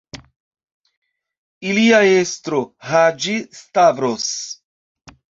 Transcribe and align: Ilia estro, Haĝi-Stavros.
Ilia 1.73 1.99
estro, 2.21 2.61
Haĝi-Stavros. 2.93 4.25